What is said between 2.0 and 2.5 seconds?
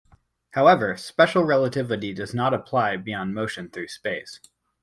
does